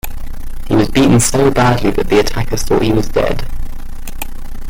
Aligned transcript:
He 0.67 0.75
was 0.75 0.89
beaten 0.89 1.19
so 1.19 1.51
badly 1.51 1.91
that 1.91 2.07
the 2.09 2.17
attackers 2.19 2.63
thought 2.63 2.81
he 2.81 2.91
was 2.91 3.07
dead. 3.09 3.45